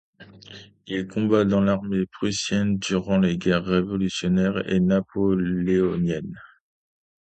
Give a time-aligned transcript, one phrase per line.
[0.87, 6.41] Il combat dans l'armée prussienne durant les guerres révolutionnaires et napoléoniennes.